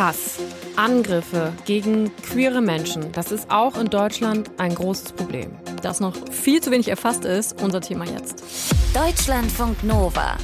[0.00, 0.38] Hass,
[0.76, 5.50] Angriffe gegen queere Menschen, das ist auch in Deutschland ein großes Problem.
[5.82, 8.42] Das noch viel zu wenig erfasst ist, unser Thema jetzt.
[8.94, 10.38] Deutschlandfunk Nova.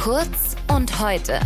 [0.00, 1.40] Kurz und heute.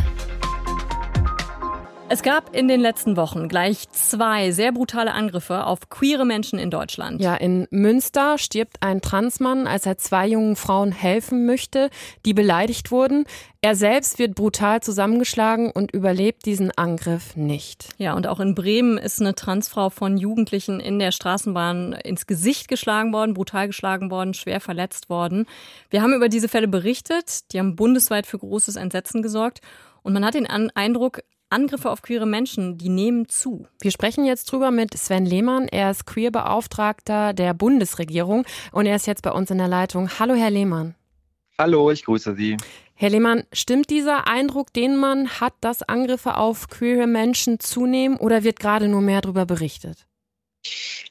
[2.12, 6.69] Es gab in den letzten Wochen gleich zwei sehr brutale Angriffe auf queere Menschen in
[6.69, 7.21] Deutschland.
[7.21, 11.88] Ja, in Münster stirbt ein Transmann, als er zwei jungen Frauen helfen möchte,
[12.27, 13.27] die beleidigt wurden.
[13.60, 17.91] Er selbst wird brutal zusammengeschlagen und überlebt diesen Angriff nicht.
[17.96, 22.66] Ja, und auch in Bremen ist eine Transfrau von Jugendlichen in der Straßenbahn ins Gesicht
[22.66, 25.47] geschlagen worden, brutal geschlagen worden, schwer verletzt worden.
[25.91, 29.61] Wir haben über diese Fälle berichtet, die haben bundesweit für großes Entsetzen gesorgt.
[30.02, 33.66] Und man hat den Eindruck, Angriffe auf queere Menschen, die nehmen zu.
[33.80, 35.66] Wir sprechen jetzt drüber mit Sven Lehmann.
[35.66, 40.08] Er ist Queerbeauftragter der Bundesregierung und er ist jetzt bei uns in der Leitung.
[40.18, 40.94] Hallo, Herr Lehmann.
[41.58, 42.56] Hallo, ich grüße Sie.
[42.94, 48.44] Herr Lehmann, stimmt dieser Eindruck, den man hat, dass Angriffe auf queere Menschen zunehmen oder
[48.44, 50.06] wird gerade nur mehr darüber berichtet?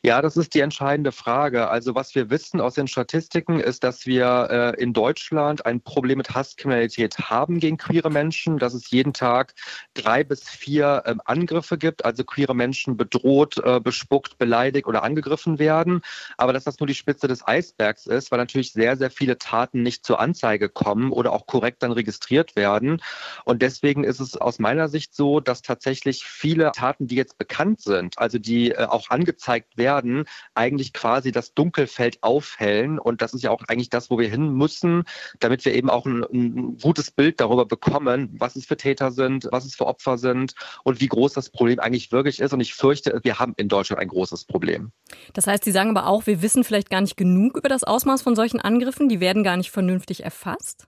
[0.01, 1.67] Ja, das ist die entscheidende Frage.
[1.67, 6.19] Also was wir wissen aus den Statistiken ist, dass wir äh, in Deutschland ein Problem
[6.19, 9.53] mit Hasskriminalität haben gegen queere Menschen, dass es jeden Tag
[9.93, 15.59] drei bis vier ähm, Angriffe gibt, also queere Menschen bedroht, äh, bespuckt, beleidigt oder angegriffen
[15.59, 16.01] werden.
[16.37, 19.83] Aber dass das nur die Spitze des Eisbergs ist, weil natürlich sehr, sehr viele Taten
[19.83, 23.01] nicht zur Anzeige kommen oder auch korrekt dann registriert werden.
[23.43, 27.81] Und deswegen ist es aus meiner Sicht so, dass tatsächlich viele Taten, die jetzt bekannt
[27.81, 32.99] sind, also die äh, auch angezeigt angezeigt werden, eigentlich quasi das Dunkelfeld aufhellen.
[32.99, 35.03] Und das ist ja auch eigentlich das, wo wir hin müssen,
[35.39, 39.47] damit wir eben auch ein, ein gutes Bild darüber bekommen, was es für Täter sind,
[39.51, 42.53] was es für Opfer sind und wie groß das Problem eigentlich wirklich ist.
[42.53, 44.91] Und ich fürchte, wir haben in Deutschland ein großes Problem.
[45.33, 48.21] Das heißt, Sie sagen aber auch, wir wissen vielleicht gar nicht genug über das Ausmaß
[48.21, 49.09] von solchen Angriffen.
[49.09, 50.87] Die werden gar nicht vernünftig erfasst.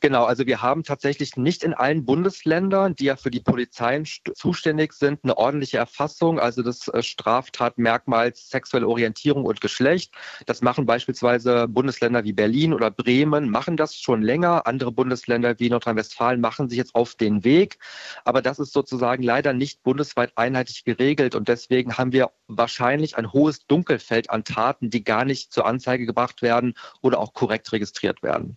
[0.00, 4.94] Genau, also wir haben tatsächlich nicht in allen Bundesländern, die ja für die Polizeien zuständig
[4.94, 10.14] sind, eine ordentliche Erfassung, also des äh, Straftatmerkmals sexuelle Orientierung und Geschlecht.
[10.46, 14.66] Das machen beispielsweise Bundesländer wie Berlin oder Bremen, machen das schon länger.
[14.66, 17.78] Andere Bundesländer wie Nordrhein-Westfalen machen sich jetzt auf den Weg.
[18.24, 23.32] Aber das ist sozusagen leider nicht bundesweit einheitlich geregelt und deswegen haben wir wahrscheinlich ein
[23.32, 28.22] hohes Dunkelfeld an Taten, die gar nicht zur Anzeige gebracht werden oder auch korrekt registriert
[28.22, 28.56] werden.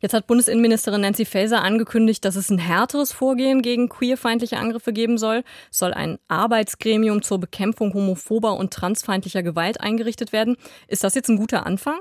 [0.00, 5.16] Jetzt hat Bundesinnenministerin Nancy Faeser angekündigt, dass es ein härteres Vorgehen gegen queerfeindliche Angriffe geben
[5.16, 5.42] soll.
[5.70, 10.56] Es soll ein Arbeitsgremium zur Bekämpfung homophober und transfeindlicher Gewalt eingerichtet werden.
[10.88, 11.98] Ist das jetzt ein guter Anfang?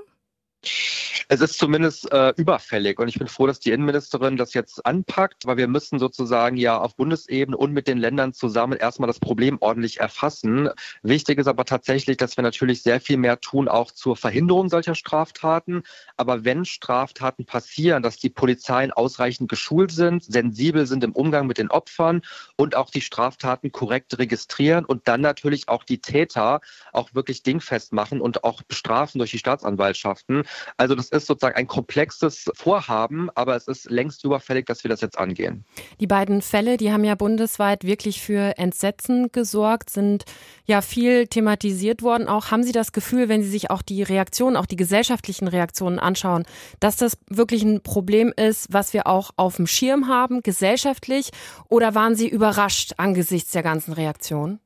[1.28, 5.46] Es ist zumindest äh, überfällig und ich bin froh, dass die Innenministerin das jetzt anpackt,
[5.46, 9.58] weil wir müssen sozusagen ja auf Bundesebene und mit den Ländern zusammen erstmal das Problem
[9.60, 10.70] ordentlich erfassen.
[11.02, 14.96] Wichtig ist aber tatsächlich, dass wir natürlich sehr viel mehr tun, auch zur Verhinderung solcher
[14.96, 15.84] Straftaten.
[16.18, 21.58] Aber wenn Straftaten passieren, dass die Polizeien ausreichend geschult sind, sensibel sind im Umgang mit
[21.58, 22.22] den Opfern
[22.56, 26.62] und auch die Straftaten korrekt registrieren und dann natürlich auch die Täter
[26.94, 30.44] auch wirklich dingfest machen und auch bestrafen durch die Staatsanwaltschaften.
[30.78, 35.02] Also das ist sozusagen ein komplexes Vorhaben, aber es ist längst überfällig, dass wir das
[35.02, 35.66] jetzt angehen.
[36.00, 40.26] Die beiden Fälle, die haben ja bundesweit wirklich für Entsetzen gesorgt, sind
[40.66, 42.28] ja viel thematisiert worden.
[42.28, 46.00] Auch haben Sie das Gefühl, wenn Sie sich auch die Reaktionen, auch die gesellschaftlichen Reaktionen
[46.00, 46.46] anschauen,
[46.80, 51.32] dass das wirklich ein Problem ist, was wir auch auf dem Schirm haben, gesellschaftlich?
[51.70, 54.60] Oder waren Sie überrascht angesichts der ganzen Reaktionen?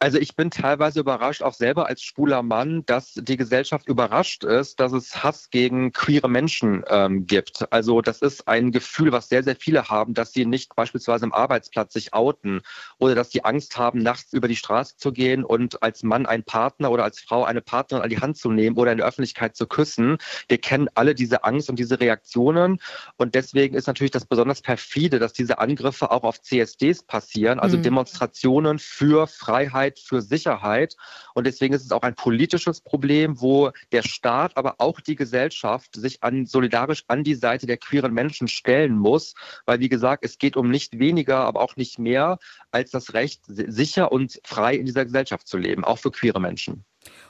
[0.00, 4.78] Also ich bin teilweise überrascht, auch selber als schwuler Mann, dass die Gesellschaft überrascht ist,
[4.78, 7.72] dass es Hass gegen queere Menschen ähm, gibt.
[7.72, 11.32] Also das ist ein Gefühl, was sehr, sehr viele haben, dass sie nicht beispielsweise im
[11.32, 12.60] Arbeitsplatz sich outen
[12.98, 16.44] oder dass sie Angst haben, nachts über die Straße zu gehen und als Mann einen
[16.44, 19.56] Partner oder als Frau eine Partnerin an die Hand zu nehmen oder in der Öffentlichkeit
[19.56, 20.18] zu küssen.
[20.46, 22.80] Wir kennen alle diese Angst und diese Reaktionen
[23.16, 27.76] und deswegen ist natürlich das besonders perfide, dass diese Angriffe auch auf CSDs passieren, also
[27.76, 27.82] mhm.
[27.82, 30.96] Demonstrationen für Freiheit Sicherheit für Sicherheit.
[31.34, 35.94] Und deswegen ist es auch ein politisches Problem, wo der Staat, aber auch die Gesellschaft
[35.96, 39.34] sich an, solidarisch an die Seite der queeren Menschen stellen muss.
[39.66, 42.38] Weil, wie gesagt, es geht um nicht weniger, aber auch nicht mehr
[42.70, 46.84] als das Recht, sicher und frei in dieser Gesellschaft zu leben, auch für queere Menschen.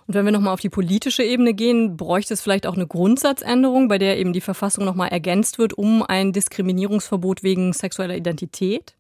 [0.07, 3.89] Und wenn wir nochmal auf die politische Ebene gehen, bräuchte es vielleicht auch eine Grundsatzänderung,
[3.89, 8.98] bei der eben die Verfassung nochmal ergänzt wird um ein Diskriminierungsverbot wegen sexueller Identität?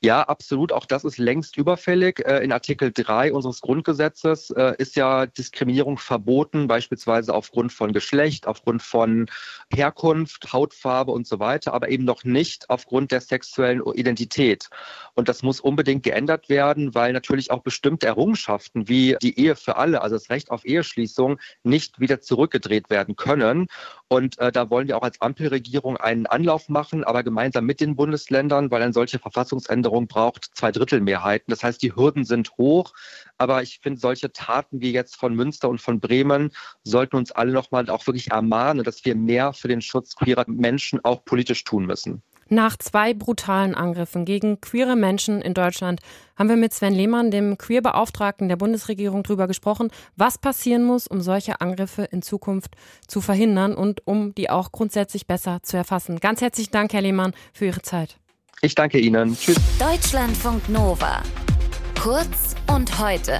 [0.00, 0.72] Ja, absolut.
[0.72, 2.20] Auch das ist längst überfällig.
[2.26, 8.46] Äh, in Artikel 3 unseres Grundgesetzes äh, ist ja Diskriminierung verboten, beispielsweise aufgrund von Geschlecht,
[8.46, 9.26] aufgrund von
[9.72, 14.68] Herkunft, Hautfarbe und so weiter, aber eben noch nicht aufgrund der sexuellen Identität.
[15.14, 19.76] Und das muss unbedingt geändert werden, weil natürlich auch bestimmte Errungenschaften wie die Ehe für
[19.76, 23.66] alle, also das Recht auf Eheschließung, nicht wieder zurückgedreht werden können.
[24.12, 27.94] Und äh, da wollen wir auch als Ampelregierung einen Anlauf machen, aber gemeinsam mit den
[27.94, 31.46] Bundesländern, weil eine solche Verfassungsänderung braucht Zweidrittelmehrheiten.
[31.48, 32.92] Das heißt, die Hürden sind hoch.
[33.38, 36.50] Aber ich finde, solche Taten wie jetzt von Münster und von Bremen
[36.82, 40.98] sollten uns alle nochmal auch wirklich ermahnen, dass wir mehr für den Schutz queerer Menschen
[41.04, 42.20] auch politisch tun müssen.
[42.52, 46.00] Nach zwei brutalen Angriffen gegen queere Menschen in Deutschland
[46.36, 51.20] haben wir mit Sven Lehmann, dem Queerbeauftragten der Bundesregierung, darüber gesprochen, was passieren muss, um
[51.20, 52.74] solche Angriffe in Zukunft
[53.06, 56.18] zu verhindern und um die auch grundsätzlich besser zu erfassen.
[56.18, 58.18] Ganz herzlichen Dank, Herr Lehmann, für Ihre Zeit.
[58.62, 59.36] Ich danke Ihnen.
[59.38, 59.56] Tschüss.
[59.78, 61.22] Deutschlandfunk Nova.
[62.00, 63.38] Kurz und heute.